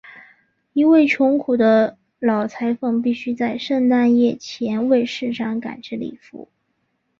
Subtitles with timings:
[0.73, 6.49] 一位穷苦的老裁缝必须在圣诞夜前为市长赶制礼服。